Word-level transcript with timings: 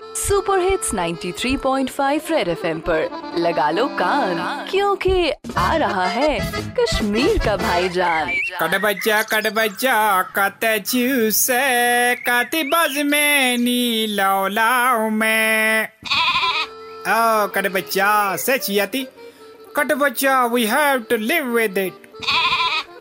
Super 0.00 0.58
hits 0.58 0.94
93.5 0.94 2.30
red 2.30 2.48
FM 2.48 2.80
पर। 2.80 3.34
लगा 3.38 3.70
लो 3.70 3.86
कान, 3.86 4.66
क्योंकि 4.70 5.30
आ 5.56 5.76
रहा 5.76 6.06
है 6.06 6.38
कश्मीर 6.80 7.38
का 7.38 7.56
भाईजान। 7.56 8.30
कट 8.62 8.80
बच्चा 8.80 9.22
बच्चा 9.50 10.22
कत 10.22 10.84
चूसे 10.86 12.14
कति 12.14 12.62
बज 12.62 12.98
में 13.06 13.58
नी 13.58 14.06
लाओ 14.06 14.48
लाओ 14.48 15.08
में। 15.10 15.84
ओ, 15.84 17.46
कट 17.46 17.72
बच्चा 17.72 18.36
सच 18.36 18.66
यति। 18.70 19.06
कट 19.76 19.92
बच्चा 19.92 20.44
we 20.46 20.66
have 20.66 20.98
to 21.00 21.16
live 21.16 21.44
with 21.44 21.78
it 21.78 21.92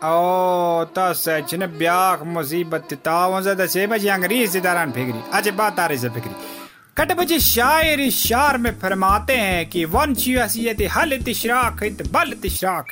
ओ 0.03 0.83
तो 0.83 1.13
सच 1.13 1.53
ने 1.55 1.67
ब्याख 1.67 2.21
मुसीबत 2.23 2.93
ताव 2.93 3.41
से 3.67 3.87
बजे 3.87 4.09
अंग्रेज़ी 4.09 4.59
दरान 4.59 4.91
फिक्री 4.91 5.21
अच्छा 5.33 5.51
बात 5.51 5.79
आ 5.79 5.85
रही 5.85 5.97
से 5.97 6.09
फिक्री 6.09 6.60
कट 6.97 7.11
बजे 7.17 7.39
शायर 7.39 8.09
शार 8.11 8.57
में 8.57 8.71
फरमाते 8.79 9.35
हैं 9.35 9.69
कि 9.69 9.83
वन 9.87 10.13
चियत 10.15 10.81
हल 10.91 11.17
तिशराक 11.25 11.83
बल 12.11 12.33
तिशराक 12.41 12.87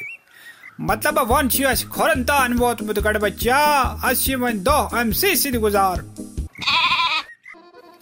मतलब 0.81 1.19
वन 1.31 1.49
चियस 1.49 1.83
खोरंता 1.87 2.35
अनवोत 2.43 2.81
मुद 2.81 2.99
कट 3.07 3.17
बच्चा 3.21 3.57
अच्छी 4.09 4.35
वन 4.35 4.63
दो 4.63 4.77
हम 4.93 5.11
सी 5.11 5.35
सिद 5.35 5.55
गुजार। 5.59 6.03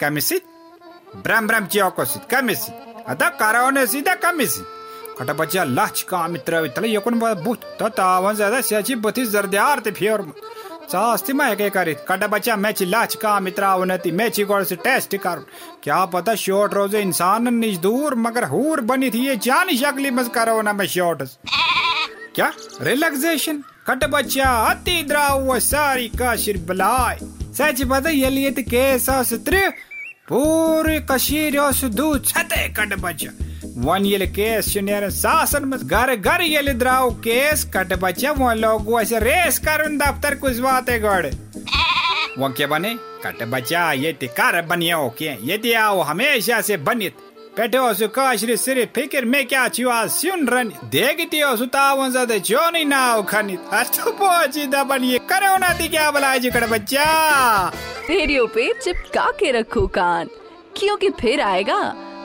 कमिसित 0.00 0.44
ब्रम 1.24 1.46
ब्रम 1.46 1.66
चियोको 1.66 2.04
सिद 2.04 2.22
कमिसित 2.30 3.04
अदा 3.08 3.28
कराओने 3.36 3.86
सीधा 3.88 4.14
कमिसित 4.22 4.66
कट 5.20 5.30
बच्चा 5.36 5.64
लच 5.66 6.02
का 6.08 6.26
मित्र 6.28 6.66
तले 6.76 6.88
यकुन 6.88 7.18
बुत 7.18 7.64
तता 7.80 8.18
वन 8.18 8.34
ज़्यादा 8.34 8.60
स्याची 8.62 8.94
बथी 9.02 9.26
जरद्यार 9.26 9.80
ते 9.80 9.90
फियर। 9.92 10.22
चास्ती 10.90 11.32
मैं 11.32 11.70
करित 11.70 12.04
कट 12.08 12.24
बच्चा 12.24 12.54
मैच 12.56 12.82
लाच 12.82 13.14
का 13.14 13.38
मित्रा, 13.40 13.74
उन्नति 13.74 14.10
गोड़ 14.42 14.62
से 14.64 14.76
टेस्ट 14.76 15.16
कर। 15.16 15.44
क्या 15.82 16.04
पता 16.04 16.34
शॉर्ट 16.34 16.74
रोज 16.74 16.94
इंसान 16.94 17.54
निज 17.54 17.76
दूर, 17.78 18.14
मगर 18.16 18.44
हूर 18.44 18.80
बनी 18.82 19.10
थी 19.10 19.26
ये 19.26 19.36
जानी 19.38 19.76
शक्ली 19.76 20.10
मस 20.10 20.28
करो 20.34 20.60
ना 20.62 20.72
मैं 20.72 20.86
शॉर्ट 20.86 21.22
क्या? 22.34 22.52
रिलैक्सेशन 22.82 23.62
कट 23.86 24.04
बच्चा, 24.06 24.50
अति 24.70 25.02
द्राव, 25.02 25.40
वो 25.40 25.58
सारी 25.60 26.08
काशिर 26.18 26.58
बलाय 26.68 27.18
सच 27.54 27.82
पता 27.90 28.10
ये 28.10 28.30
लिए 28.30 28.50
तो 28.50 28.62
केस 28.62 29.10
सत्र, 29.26 29.68
पूरी 30.28 30.98
कशीर 31.10 31.60
दूध 31.84 32.26
छते 32.26 32.68
कट 32.70 32.94
बच्चा। 33.00 33.30
वन 33.78 34.04
ये 34.06 34.18
मत 35.64 35.82
घर 35.82 36.14
घर 36.16 36.42
ये 36.42 36.72
द्राव 36.74 37.10
केस, 37.16 37.64
कट 37.76 37.92
बच्चा 38.00 38.30
वो 38.32 38.52
लोग 38.54 39.00
ऐसे 39.00 39.18
रेस 39.18 39.58
कर 39.58 39.86
दफ्तर 39.96 40.34
कुछ 40.34 40.58
बातें 40.58 41.02
गड़ 41.02 41.26
वो 42.38 42.48
क्या 42.48 42.66
बने? 42.66 42.94
कट 43.24 43.42
बच्चा, 43.44 43.92
ये 43.92 44.12
कर 44.24 44.60
बनियो 44.66 45.14
ये 45.22 45.74
आओ 45.74 46.00
हमेशा 46.00 46.60
से 46.60 46.76
बनित। 46.78 47.14
पेटे 47.56 47.78
सु 47.94 48.08
काशरी 48.08 48.56
सिर्फ़ 48.56 48.90
फ़िक्र 48.94 49.24
में 49.24 49.46
क्या 49.46 49.66
चुआ 49.68 50.06
सुन 50.08 50.46
रन 50.48 50.72
देखती 50.90 51.40
हो 51.40 51.54
सुतावन 51.56 52.10
ज़्यादा 52.10 52.36
जो 52.40 52.68
नहीं 52.70 52.86
नाव 52.86 53.22
खनित। 53.22 53.70
अतो 53.74 54.10
पहुँची 54.12 54.66
दबन 54.66 55.04
ये 55.04 55.18
करो 55.30 55.56
ना 55.58 55.72
दी 55.72 55.88
क्या 55.88 56.10
बलाए 56.10 56.38
जी 56.38 56.50
कट 56.50 56.68
बच्चा? 56.70 57.70
पे 58.10 58.72
चिपका 58.74 59.30
के 59.40 59.50
रखो 59.52 59.86
कान। 59.86 60.28
क्योंकि 60.76 61.10
फिर 61.10 61.40
आएगा? 61.40 61.80